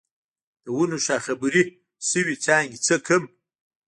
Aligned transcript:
د 0.63 0.65
ونو 0.75 0.97
شاخه 1.07 1.33
بري 1.41 1.63
شوي 2.09 2.35
څانګې 2.45 2.77
څه 2.85 2.95
کړم؟ 3.05 3.23